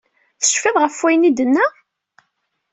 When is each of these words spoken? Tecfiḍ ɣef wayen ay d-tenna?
Tecfiḍ 0.41 0.75
ɣef 0.79 0.97
wayen 1.01 1.27
ay 1.27 1.33
d-tenna? 1.33 1.65